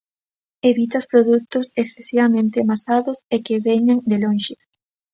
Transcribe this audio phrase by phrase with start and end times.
[0.71, 4.55] Evita os produtos excesivamente envasados e que veñan de lonxe.